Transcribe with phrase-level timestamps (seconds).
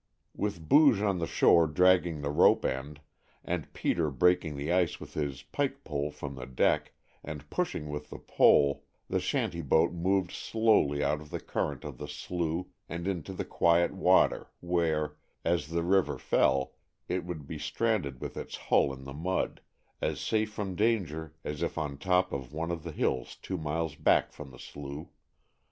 [0.35, 3.01] With Booge on the shore dragging at the rope end,
[3.45, 6.93] and Peter breaking the ice with his pike pole from the deck,
[7.23, 11.99] and pushing with the pole, the shanty boat moved slowly out of the current of
[11.99, 16.73] the slough and into the quiet water where, as the river fell,
[17.07, 19.61] it would be stranded with its hull in the mud,
[20.01, 23.93] as safe from danger as if on top of one of the hills two miles
[23.93, 25.09] back from the slough.